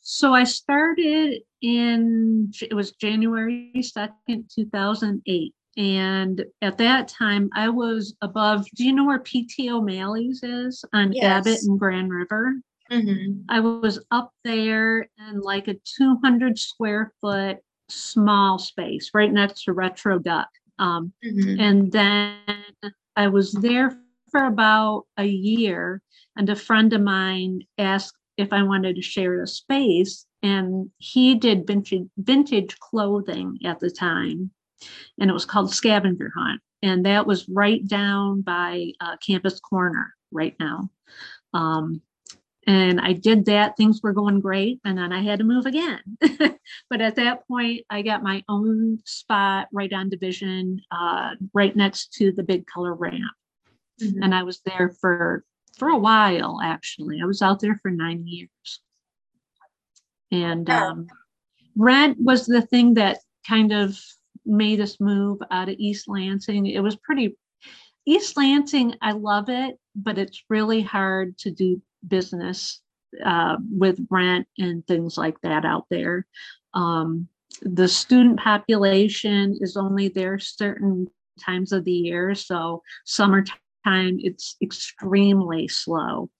[0.00, 5.54] so I started in it was January 2nd, 2008.
[5.76, 8.66] And at that time, I was above.
[8.74, 11.24] Do you know where PT O'Malley's is on Yes.
[11.46, 12.54] Abbott and Grand River?
[12.90, 13.42] Mm-hmm.
[13.48, 17.58] I was up there in like a 200 square foot
[17.90, 20.48] small space right next to Retro Duck.
[20.80, 21.60] Um, Mm-hmm.
[21.60, 22.38] and then
[23.16, 23.98] I was there
[24.30, 26.02] for about a year,
[26.36, 31.34] and a friend of mine asked if I wanted to share a space, and he
[31.34, 34.50] did vintage vintage clothing at the time,
[35.20, 40.14] and it was called Scavenger Hunt, and that was right down by uh, Campus Corner
[40.30, 40.88] right now.
[41.52, 42.00] Um,
[42.66, 43.76] and I did that.
[43.76, 46.00] Things were going great, and then I had to move again.
[46.90, 52.12] but at that point, I got my own spot right on Division, uh, right next
[52.14, 53.32] to the big color ramp,
[54.00, 54.18] Mhm.
[54.22, 55.44] and I was there for
[55.78, 56.60] for a while.
[56.62, 58.80] Actually, I was out there for nine years,
[60.30, 61.06] and um,
[61.76, 63.98] rent was the thing that kind of
[64.44, 66.66] made us move out of East Lansing.
[66.66, 67.36] It was pretty.
[68.06, 72.80] East Lansing, I love it, but it's really hard to do business
[73.24, 76.26] uh, with rent and things like that out there.
[76.74, 77.28] Um,
[77.62, 82.34] the student population is only there certain times of the year.
[82.34, 83.58] So summertime,
[84.22, 86.30] it's extremely slow.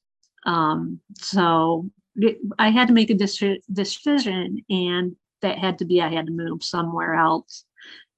[0.46, 6.00] Um, so it- I had to make a deci- decision, and that had to be
[6.02, 7.64] I had to move somewhere else.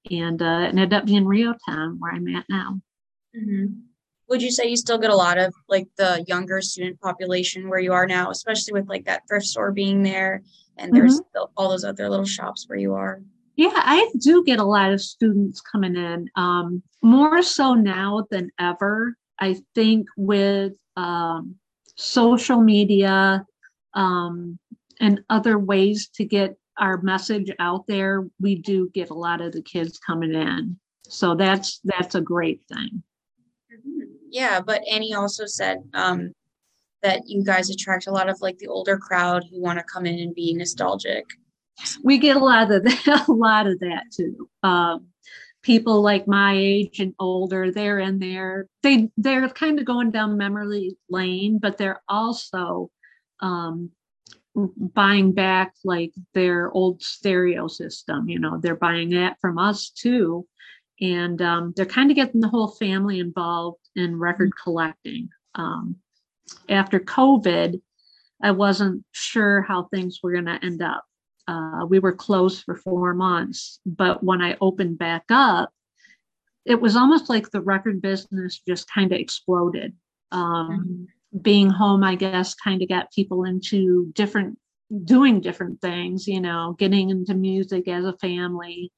[0.09, 2.81] And uh, it ended up being REO Town, where I'm at now.
[3.35, 3.73] Mm-hmm.
[4.29, 7.79] Would you say you still get a lot of like the younger student population where
[7.79, 10.41] you are now, especially with like that thrift store being there
[10.77, 13.21] and there's still all those other little shops where you are?
[13.57, 18.49] Yeah, I do get a lot of students coming in, um, more so now than
[18.57, 19.15] ever.
[19.41, 21.55] I think with um,
[21.97, 23.43] social media
[23.95, 24.57] um,
[24.99, 29.51] and other ways to get our message out there, we do get a lot of
[29.51, 30.77] the kids coming in.
[31.07, 33.03] So that's that's a great thing.
[34.29, 36.31] Yeah, but Annie also said um,
[37.01, 40.05] that you guys attract a lot of like the older crowd who want to come
[40.05, 41.25] in and be nostalgic.
[42.03, 44.47] we get a lot of that, a lot of that too.
[44.63, 45.07] Um,
[45.63, 48.67] people like my age and older, they're in there.
[48.83, 52.89] They they're kind of going down memory lane, but they're also
[53.41, 53.91] um,
[54.55, 58.29] buying back like their old stereo system.
[58.29, 60.47] You know, they're buying that from us too,
[60.99, 65.29] and um, they're kind of getting the whole family involved in record collecting.
[65.55, 65.97] Um,
[66.69, 67.81] after COVID,
[68.41, 71.03] I wasn't sure how things were going to end up
[71.47, 73.79] uh, we were closed for four months.
[73.85, 75.71] But when I opened back up,
[76.65, 79.93] it was almost like the record business just kind of exploded.
[80.31, 81.07] Um,
[81.41, 84.59] Being home, I guess, kind of got people into different,
[85.05, 88.91] doing different things, you know, getting into music as a family,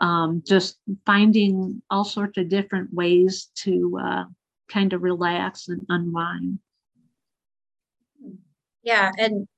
[0.00, 4.24] um, just finding all sorts of different ways to uh,
[4.68, 6.60] kind of relax and unwind.
[8.84, 9.48] Yeah, and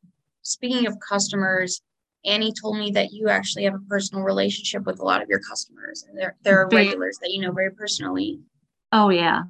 [0.40, 1.82] speaking of customers,
[2.24, 5.40] Annie told me that you actually have a personal relationship with a lot of your
[5.40, 8.40] customers, and there there are regulars that you know very personally.
[8.92, 9.42] Oh yeah.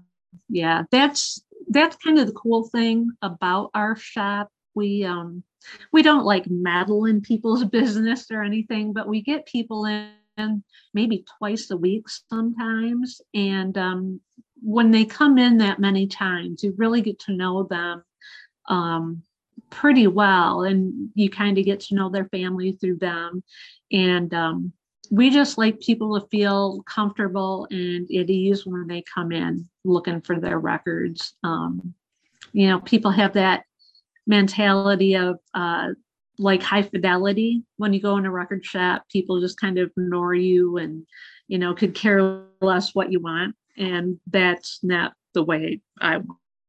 [0.48, 0.84] Yeah.
[0.90, 4.50] That's that's kind of the cool thing about our shop.
[4.74, 5.42] We um
[5.92, 10.62] we don't like meddle in people's business or anything, but we get people in
[10.94, 13.20] maybe twice a week sometimes.
[13.34, 14.20] And um
[14.62, 18.04] when they come in that many times, you really get to know them
[18.68, 19.22] um
[19.72, 23.42] pretty well and you kind of get to know their family through them.
[23.90, 24.72] And um
[25.10, 30.22] we just like people to feel comfortable and at ease when they come in looking
[30.22, 31.34] for their records.
[31.44, 31.92] Um,
[32.54, 33.64] you know, people have that
[34.26, 35.88] mentality of uh,
[36.38, 37.62] like high fidelity.
[37.76, 41.06] When you go in a record shop, people just kind of ignore you and,
[41.46, 43.54] you know, could care less what you want.
[43.76, 46.20] And that's not the way I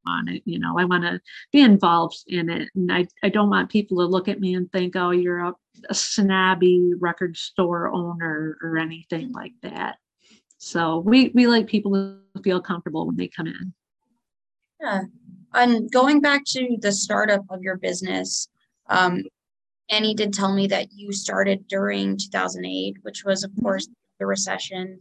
[0.06, 0.42] want it.
[0.44, 1.20] You know, I want to
[1.52, 2.68] be involved in it.
[2.74, 5.54] And I, I don't want people to look at me and think, oh, you're a
[5.90, 9.96] a snobby record store owner or anything like that.
[10.58, 13.74] So we we like people to feel comfortable when they come in.
[14.80, 15.02] Yeah.
[15.52, 18.48] And going back to the startup of your business,
[18.88, 19.22] um,
[19.90, 25.00] Annie did tell me that you started during 2008, which was, of course, the recession.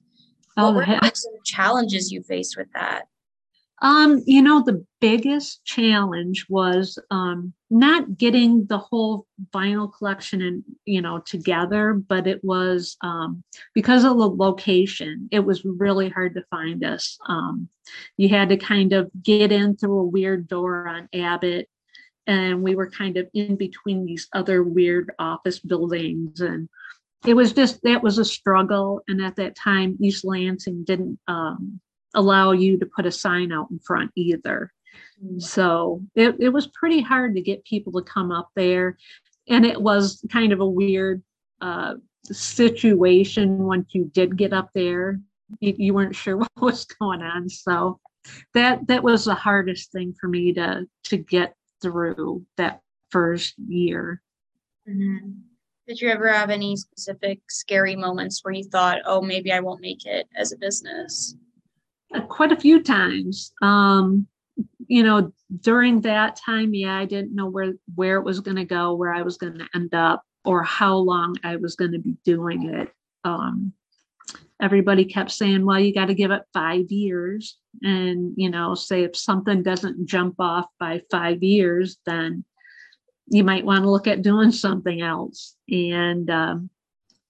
[0.55, 0.99] What Oh, were yeah.
[1.13, 3.07] some challenges you faced with that?
[3.83, 10.63] Um, you know, the biggest challenge was um, not getting the whole vinyl collection and
[10.85, 13.43] you know together, but it was um,
[13.73, 15.27] because of the location.
[15.31, 17.17] It was really hard to find us.
[17.27, 17.67] Um,
[18.17, 21.69] you had to kind of get in through a weird door on Abbott
[22.27, 26.69] and we were kind of in between these other weird office buildings and
[27.25, 31.79] it was just that was a struggle and at that time east lansing didn't um,
[32.13, 34.71] allow you to put a sign out in front either
[35.23, 35.41] mm.
[35.41, 38.97] so it, it was pretty hard to get people to come up there
[39.47, 41.21] and it was kind of a weird
[41.61, 41.95] uh,
[42.25, 45.19] situation once you did get up there
[45.59, 47.99] you, you weren't sure what was going on so
[48.53, 52.81] that that was the hardest thing for me to to get through that
[53.11, 54.21] first year.
[54.89, 55.31] Mm-hmm.
[55.87, 59.81] Did you ever have any specific scary moments where you thought, oh, maybe I won't
[59.81, 61.35] make it as a business?
[62.29, 63.53] Quite a few times.
[63.61, 64.27] Um,
[64.87, 68.65] you know, during that time, yeah, I didn't know where where it was going to
[68.65, 71.99] go, where I was going to end up, or how long I was going to
[71.99, 72.91] be doing it.
[73.23, 73.73] Um,
[74.61, 77.57] everybody kept saying, well, you got to give it five years.
[77.81, 82.45] And, you know, say if something doesn't jump off by five years, then
[83.27, 85.55] you might want to look at doing something else.
[85.69, 86.69] And um,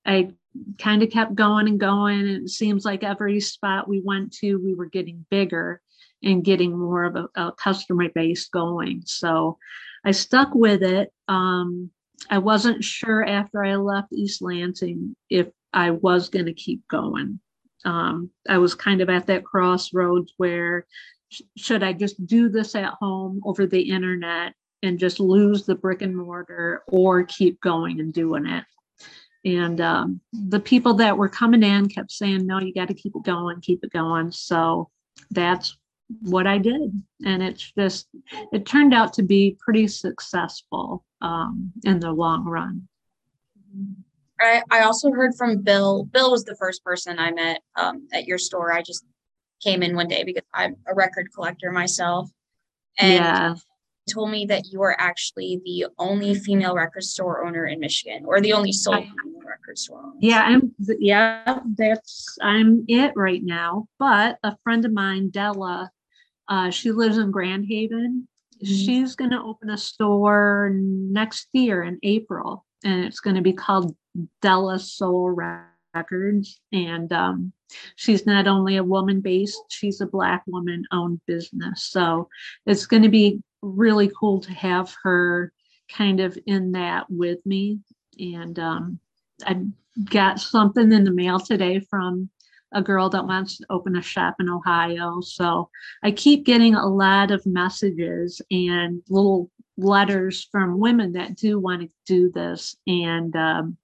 [0.06, 0.32] I
[0.80, 2.20] kind of kept going and going.
[2.20, 5.82] And it seems like every spot we went to, we were getting bigger
[6.24, 9.04] and getting more of a, a customer base going.
[9.06, 9.58] So
[10.06, 11.12] I stuck with it.
[11.28, 11.90] Um,
[12.30, 17.40] I wasn't sure after I left East Lansing if I was going to keep going.
[17.86, 20.86] Um, I was kind of at that crossroads where
[21.30, 24.54] sh- should I just do this at home over the internet
[24.84, 28.64] and just lose the brick and mortar or keep going and doing it?
[29.46, 33.14] And um, the people that were coming in kept saying, no, you got to keep
[33.16, 34.32] it going, keep it going.
[34.32, 34.90] So
[35.32, 35.78] that's
[36.22, 37.02] what I did.
[37.26, 38.08] And it's just,
[38.52, 42.88] it turned out to be pretty successful um, in the long run.
[44.40, 46.06] I, I also heard from Bill.
[46.06, 48.74] Bill was the first person I met um, at your store.
[48.74, 49.06] I just
[49.62, 52.30] came in one day because I'm a record collector myself.
[53.00, 53.56] And yeah.
[54.12, 58.42] Told me that you are actually the only female record store owner in Michigan or
[58.42, 60.16] the only sole female record store owner.
[60.20, 63.88] Yeah, I'm yeah, that's I'm it right now.
[64.00, 65.92] But a friend of mine, Della,
[66.48, 68.28] uh, she lives in Grand Haven.
[68.56, 68.74] Mm-hmm.
[68.74, 73.96] She's gonna open a store next year in April and it's going to be called
[74.42, 76.60] Della Soul Records.
[76.72, 77.54] And um,
[77.96, 81.86] she's not only a woman based, she's a Black woman owned business.
[81.86, 82.30] So
[82.66, 85.52] it's going to be really cool to have her
[85.90, 87.80] kind of in that with me.
[88.20, 89.00] And um,
[89.46, 89.62] I
[90.06, 92.30] got something in the mail today from
[92.74, 95.22] a girl that wants to open a shop in Ohio.
[95.22, 95.70] So
[96.04, 101.82] I keep getting a lot of messages and little letters from women that do want
[101.82, 102.76] to do this.
[102.88, 103.78] And um,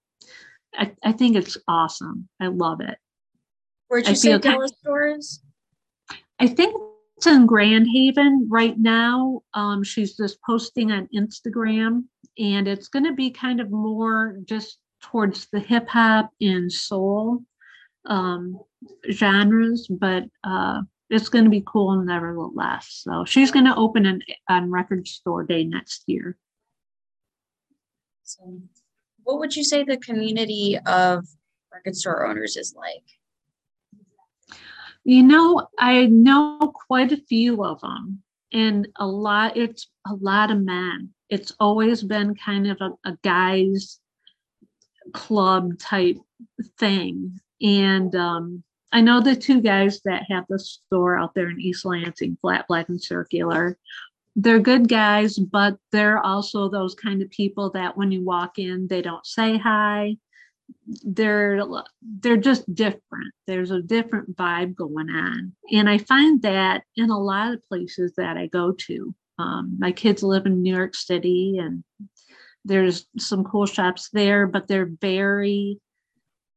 [0.74, 2.28] I, I think it's awesome.
[2.40, 2.98] I love it.
[3.88, 5.40] Where'd you I say Della's stores?
[6.38, 6.74] I think
[7.20, 9.42] it's in Grand Haven right now.
[9.52, 12.04] Um, she's just posting on Instagram,
[12.38, 17.42] and it's going to be kind of more just towards the hip hop and soul
[18.06, 18.58] um,
[19.12, 20.80] genres, but uh,
[21.10, 23.02] it's going to be cool nevertheless.
[23.04, 26.38] So she's going to open an on record store day next year.
[28.22, 28.62] So,
[29.24, 31.26] what would you say the community of
[31.70, 33.04] record store owners is like?
[35.10, 38.22] You know, I know quite a few of them,
[38.52, 39.56] and a lot.
[39.56, 41.12] It's a lot of men.
[41.28, 43.98] It's always been kind of a, a guys
[45.12, 46.16] club type
[46.78, 51.60] thing, and um, I know the two guys that have the store out there in
[51.60, 53.76] East Lansing, Flat Black and Circular.
[54.36, 58.86] They're good guys, but they're also those kind of people that when you walk in,
[58.86, 60.18] they don't say hi.
[61.04, 61.62] They're
[62.20, 63.32] they're just different.
[63.46, 68.14] There's a different vibe going on, and I find that in a lot of places
[68.16, 69.14] that I go to.
[69.38, 71.82] Um, my kids live in New York City, and
[72.64, 75.80] there's some cool shops there, but they're very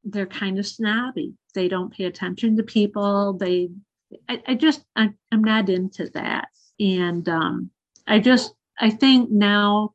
[0.04, 1.34] they're kind of snobby.
[1.54, 3.34] They don't pay attention to people.
[3.34, 3.70] They,
[4.28, 6.50] I, I just, I, I'm not into that.
[6.80, 7.70] And um,
[8.08, 9.94] I just, I think now,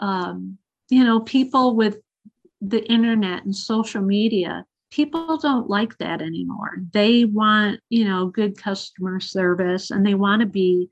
[0.00, 1.98] um, you know, people with
[2.62, 6.76] the internet and social media, people don't like that anymore.
[6.92, 10.88] They want, you know, good customer service and they want to be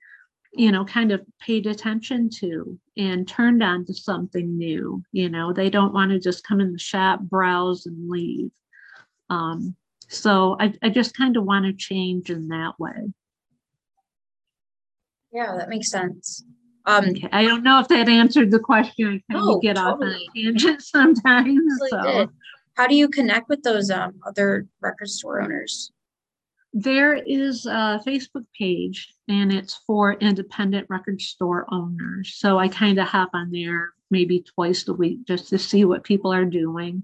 [0.53, 5.03] you know, kind of paid attention to and turned on to something new.
[5.13, 8.51] You know, they don't want to just come in the shop, browse, and leave.
[9.29, 9.77] Um,
[10.09, 13.13] so I, I just kind of want to change in that way.
[15.33, 16.45] Yeah, that makes sense.
[16.87, 17.15] Um.
[17.33, 19.23] I don't know if that answered the question.
[19.29, 19.93] I kind of get totally.
[19.93, 21.63] off on a tangent sometimes.
[21.91, 22.29] so.
[22.75, 25.93] How do you connect with those um, other record store owners?
[26.73, 32.35] There is a Facebook page and it's for independent record store owners.
[32.37, 36.05] So I kind of hop on there maybe twice a week just to see what
[36.05, 37.03] people are doing.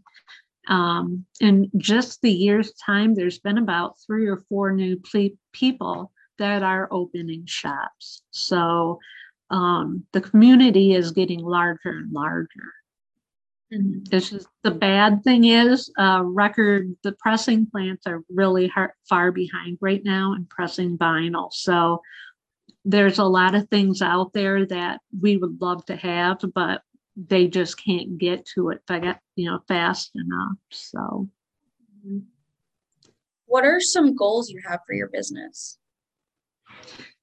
[0.69, 6.13] Um, in just the year's time, there's been about three or four new ple- people
[6.39, 8.23] that are opening shops.
[8.31, 8.99] So
[9.51, 12.73] um, the community is getting larger and larger.
[13.73, 14.09] Mhm.
[14.09, 19.33] This is the bad thing is uh, record the pressing plants are really har far
[19.33, 21.53] behind right now in pressing vinyl.
[21.53, 22.01] So
[22.85, 26.83] there's a lot of things out there that we would love to have, but
[27.17, 28.83] they just can't get to it
[29.35, 30.59] you know fast enough.
[30.71, 31.29] So
[33.47, 35.79] What are some goals you have for your business?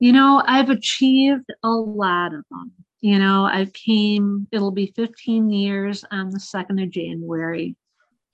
[0.04, 2.74] You know I've achieved a lot of them.
[3.00, 4.48] You know I came.
[4.52, 7.78] It'll be 15 years on the second of January.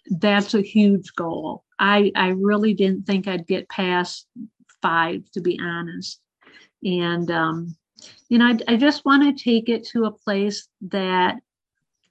[0.10, 1.64] That's a huge goal.
[1.78, 4.28] I I really didn't think I'd get past
[4.82, 6.20] five, to be honest.
[6.84, 7.76] And um,
[8.30, 11.36] you know, I, I just want to take it to a place that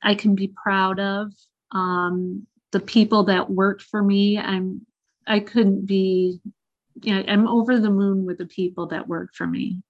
[0.05, 1.33] I can be proud of.
[1.73, 4.87] Um, the people that worked for me, I'm
[5.27, 6.41] I couldn't be,
[7.05, 9.81] know, I'm over the moon with the people that work for me.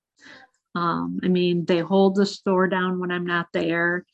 [0.74, 4.04] Um, I mean, they hold the store down when I'm not there,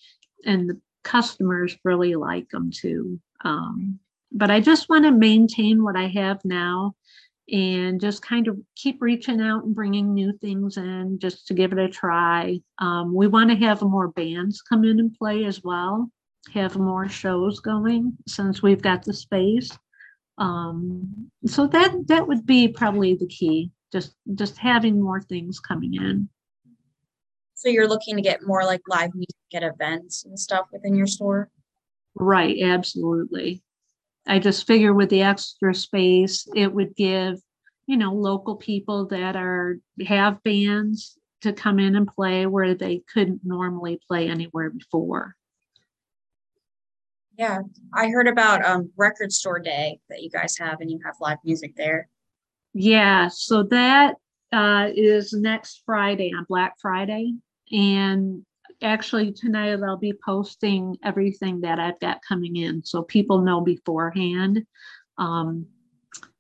[0.45, 3.21] and the customers really like them too.
[3.45, 3.99] Um,
[4.33, 6.95] but I just want to maintain what I have now
[7.51, 11.73] and just kind of keep reaching out and bringing new things in just to give
[11.73, 12.59] it a try.
[12.79, 16.11] Um, we want to have more bands come in and play as well,
[16.53, 19.71] have more shows going since we've got the space.
[20.39, 23.71] Um, so that that would be probably the key.
[23.93, 26.29] Just just having more things coming in.
[27.55, 31.07] So you're looking to get more like live music at events and stuff within your
[31.07, 31.51] store?
[32.15, 33.63] Right, absolutely.
[34.27, 37.39] I just figure with the extra space, it would give,
[37.87, 43.03] you know, local people that are have bands to come in and play where they
[43.13, 45.37] couldn't normally play anywhere before.
[47.37, 47.61] Yeah,
[47.93, 51.39] I heard about um record store day that you guys have and you have live
[51.45, 52.09] music there.
[52.73, 54.17] Yeah, so that
[54.53, 57.35] uh, is next Friday on Black Friday.
[57.73, 58.45] And
[58.83, 64.65] actually, tonight I'll be posting everything that I've got coming in so people know beforehand.
[65.19, 65.67] Um,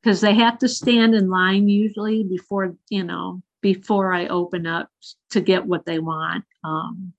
[0.02, 4.90] because they have to stand in line usually before, you know, before I open up
[5.30, 6.44] to get what they want.
[6.62, 7.14] Um,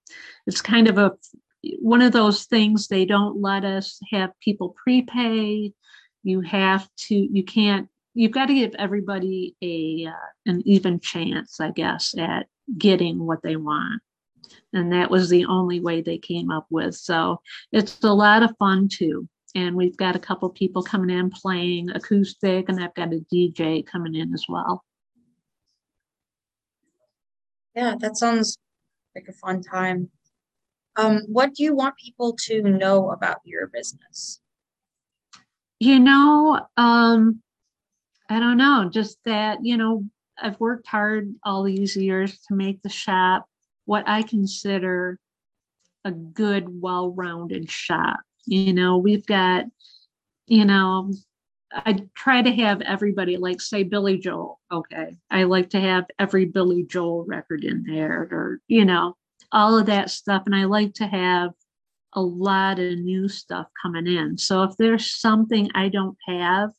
[0.45, 1.13] it's kind of a
[1.81, 5.71] one of those things they don't let us have people prepay.
[6.23, 11.59] You have to, you can't you've got to give everybody a uh, an even chance,
[11.59, 14.01] I guess, at getting what they want.
[14.73, 16.95] And that was the only way they came up with.
[16.95, 17.41] So
[17.71, 19.27] it's a lot of fun too.
[19.53, 23.85] And we've got a couple people coming in playing acoustic, and I've got a DJ
[23.85, 24.83] coming in as well.
[27.73, 28.57] Yeah, that sounds
[29.15, 30.09] like a fun time.
[30.97, 34.39] Um, what do you want people to know about your business?
[35.79, 37.41] You know, um,
[38.29, 40.05] I don't know, just that, you know,
[40.41, 43.45] I've worked hard all these years to make the shop
[43.85, 45.19] what I consider
[46.03, 48.19] a good, well rounded shop.
[48.45, 49.65] You know, we've got,
[50.47, 51.11] you know,
[51.73, 54.59] I try to have everybody, like, say, Billy Joel.
[54.71, 55.17] Okay.
[55.29, 59.15] I like to have every Billy Joel record in there, or, you know,
[59.51, 60.43] all of that stuff.
[60.45, 61.51] And I like to have
[62.13, 64.37] a lot of new stuff coming in.
[64.37, 66.71] So if there's something I don't have,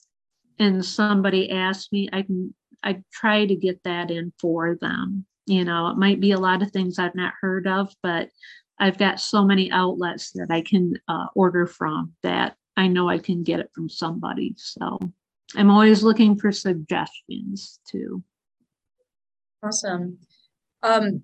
[0.58, 5.26] and somebody asks me, I can I try to get that in for them.
[5.46, 8.30] You know, it might be a lot of things I've not heard of, but
[8.78, 13.18] I've got so many outlets that I can uh, order from that I know I
[13.18, 14.54] can get it from somebody.
[14.56, 14.98] So
[15.54, 18.22] I'm always looking for suggestions too.
[19.62, 20.18] Awesome.
[20.82, 21.22] Um,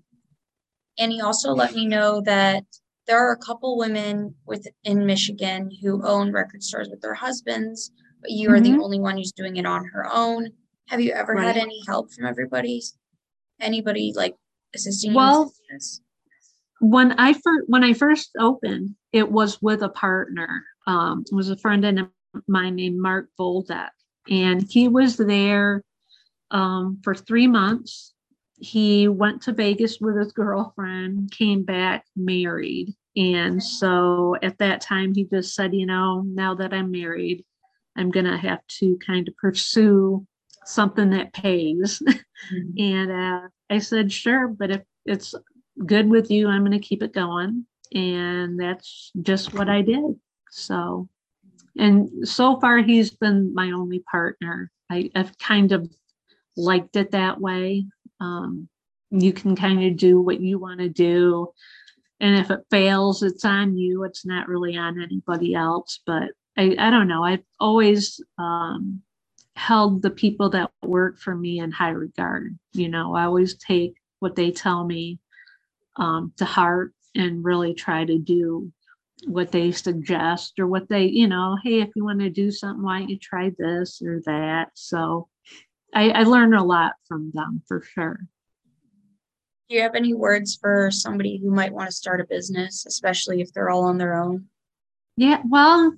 [1.03, 2.65] and he also let me know that
[3.09, 7.91] there are a couple women within Michigan who own record stores with their husbands,
[8.21, 8.83] but you are the Mhm.
[8.83, 10.53] only one who's doing it on her own.
[10.87, 12.81] Have you ever had any help from everybody?
[13.59, 14.37] Anybody like
[14.75, 16.01] assisting you Well, this?
[16.81, 20.65] when I first when I first opened, it was with a partner.
[20.87, 22.11] Um, it was a friend of
[22.47, 23.91] mine named Mark Voldak,
[24.31, 25.83] and he was there
[26.53, 28.15] um, for three months.
[28.63, 35.15] He went to Vegas with his girlfriend, came back married, and so at that time
[35.15, 37.45] he just said, you know, now that I'm married,
[37.97, 40.27] I'm gonna have to kind of pursue
[40.65, 42.03] something that pays.
[42.53, 42.81] Mhm.
[42.81, 45.35] And uh, I said, sure, but if it's
[45.87, 47.67] good with you, I'm going to keep it going.
[47.95, 50.17] And that's just what I did.
[50.51, 51.09] So,
[51.77, 54.71] and so far, he's been my only partner.
[54.91, 55.91] I, I've kind of
[56.57, 57.87] liked it that way.
[58.23, 58.69] Um,
[59.11, 61.49] you can kind of do what you want to do.
[62.21, 64.05] And if it fails, it's on you.
[64.05, 66.01] It's not really on anybody else.
[66.07, 67.25] But I, I don't know.
[67.25, 69.03] I've always um,
[69.57, 72.59] held the people that work for me in high regard.
[72.73, 75.19] You know, I always take what they tell me
[75.97, 78.73] um, to heart and really try to do
[79.27, 82.83] what they suggest or what they, you know, hey, if you want to do something,
[82.83, 84.71] why don't you try this or that?
[84.75, 85.29] So
[85.95, 88.21] I, I learned a lot from them for sure.
[89.69, 93.41] Do you have any words for somebody who might want to start a business, especially
[93.41, 94.47] if they're all on their own?
[95.17, 95.95] Yeah, well,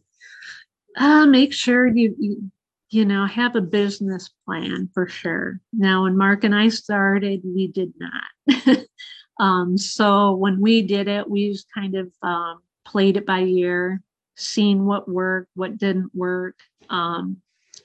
[0.97, 2.51] uh, make sure you, you
[2.91, 5.61] you know have a business plan for sure.
[5.73, 8.79] Now, when Mark and I started, we did not.
[9.41, 14.01] um, so when we did it, we just kind of um, played it by ear,
[14.37, 16.57] seen what worked, what didn't work.
[16.89, 17.39] Um,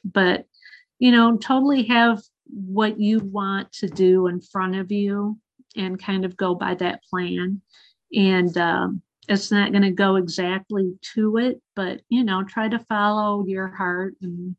[0.03, 0.45] but
[0.99, 5.37] you know, totally have what you want to do in front of you
[5.75, 7.61] and kind of go by that plan.
[8.13, 12.79] And um, it's not going to go exactly to it, but you know, try to
[12.89, 14.55] follow your heart and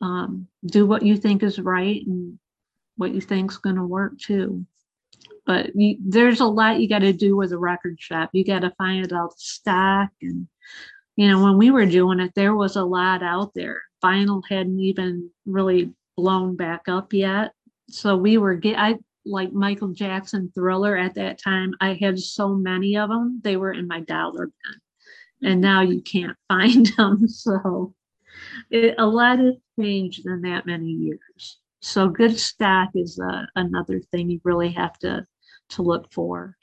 [0.00, 2.38] um, do what you think is right and
[2.96, 4.64] what you think's going to work too.
[5.46, 8.30] But you, there's a lot you got to do with a record shop.
[8.32, 10.46] You got to find out stock and
[11.16, 13.82] you know when we were doing it, there was a lot out there.
[14.04, 17.52] Vinyl hadn't even really blown back up yet,
[17.88, 18.78] so we were get.
[18.78, 21.72] I like Michael Jackson Thriller at that time.
[21.80, 26.02] I had so many of them; they were in my dollar bin, and now you
[26.02, 27.26] can't find them.
[27.28, 27.94] So
[28.70, 31.58] it, a lot has changed in that many years.
[31.80, 35.26] So good stock is uh, another thing you really have to
[35.70, 36.56] to look for.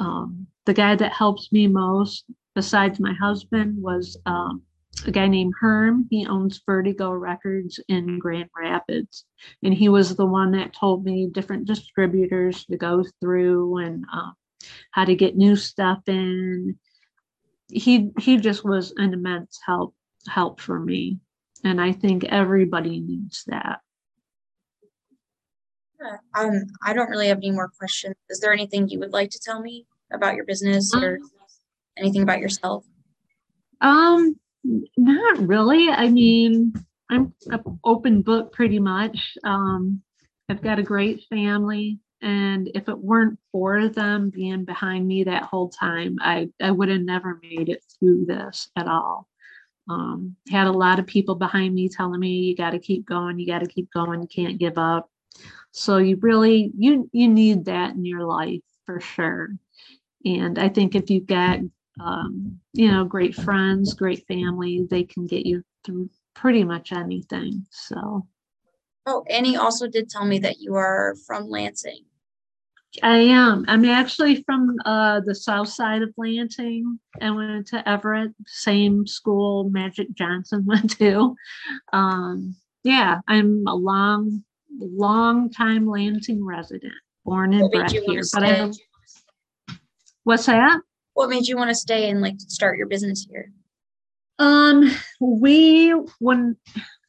[0.00, 4.62] Um, the guy that helps me most, besides my husband, was um,
[5.06, 6.06] a guy named Herm.
[6.10, 9.24] He owns Vertigo Records in Grand Rapids,
[9.62, 14.30] and he was the one that told me different distributors to go through and uh,
[14.90, 16.78] how to get new stuff in.
[17.68, 19.94] He he just was an immense help
[20.28, 21.20] help for me,
[21.64, 23.80] and I think everybody needs that.
[26.34, 28.16] Um, I don't really have any more questions.
[28.28, 31.30] Is there anything you would like to tell me about your business or um,
[31.96, 32.84] anything about yourself?
[33.80, 35.88] Um, not really.
[35.88, 36.72] I mean,
[37.10, 39.36] I'm an open book pretty much.
[39.44, 40.02] Um,
[40.48, 45.44] I've got a great family, and if it weren't for them being behind me that
[45.44, 49.28] whole time, I I would have never made it through this at all.
[49.88, 53.38] Um, had a lot of people behind me telling me, "You got to keep going.
[53.38, 54.22] You got to keep going.
[54.22, 55.10] You can't give up."
[55.72, 59.50] So you really you you need that in your life for sure.
[60.24, 61.60] And I think if you've got
[62.02, 67.66] um, you know great friends, great family, they can get you through pretty much anything.
[67.70, 68.26] So.
[69.06, 72.04] Oh, Annie also did tell me that you are from Lansing.
[73.02, 73.64] I am.
[73.68, 76.98] I'm actually from uh, the south side of Lansing.
[77.20, 81.36] I went to Everett, same school Magic Johnson went to.
[81.92, 84.44] Um, yeah, I'm a long
[84.78, 88.22] long time Lansing resident, born and bred here.
[88.32, 88.70] But I,
[90.24, 90.80] what's that?
[91.14, 93.52] What made you want to stay and like start your business here?
[94.38, 96.56] Um, we when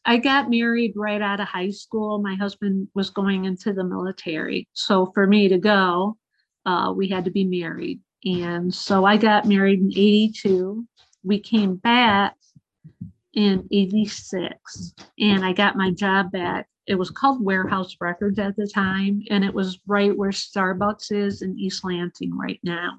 [0.03, 4.67] I got married right out of high school, my husband was going into the military.
[4.73, 6.17] So for me to go,
[6.65, 8.01] uh, we had to be married.
[8.25, 10.85] And so I got married in 82.
[11.23, 12.35] We came back
[13.33, 18.67] in 86 and I got my job back it was called Warehouse Records at the
[18.67, 22.97] time, and it was right where Starbucks is in East Lansing right now.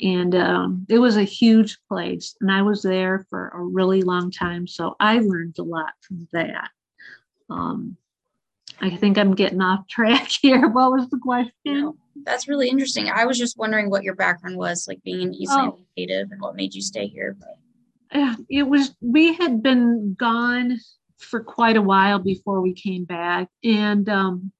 [0.00, 4.30] And um, it was a huge place, and I was there for a really long
[4.30, 4.66] time.
[4.66, 6.70] So I learned a lot from that.
[7.50, 7.96] Um,
[8.80, 10.68] I think I'm getting off track here.
[10.68, 11.52] What was the question?
[11.64, 13.08] No, that's really interesting.
[13.08, 15.80] I was just wondering what your background was, like being an East oh.
[15.96, 17.36] native, and what made you stay here.
[17.38, 17.56] But.
[18.48, 20.78] It was we had been gone
[21.18, 23.48] for quite a while before we came back.
[23.62, 24.52] And um,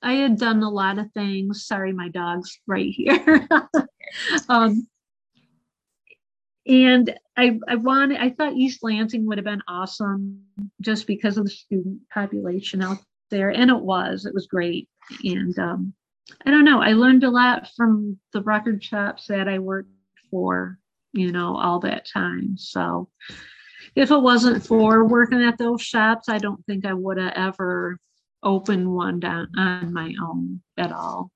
[0.00, 1.66] I had done a lot of things.
[1.66, 3.48] Sorry, my dog's right here.
[4.48, 4.86] um,
[6.66, 10.42] and I, I wanted, I thought East Lansing would have been awesome
[10.80, 12.98] just because of the student population out
[13.30, 13.50] there.
[13.50, 14.88] And it was, it was great.
[15.24, 15.94] And um,
[16.46, 19.90] I don't know, I learned a lot from the record shops that I worked
[20.30, 20.78] for,
[21.12, 22.56] you know, all that time.
[22.56, 23.08] So
[23.96, 27.98] if it wasn't for working at those shops, I don't think I would have ever
[28.42, 31.30] opened one down on my own at all.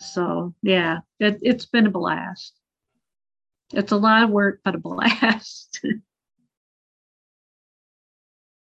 [0.00, 2.54] So yeah, it, it's been a blast.
[3.72, 5.80] It's a lot of work, but a blast.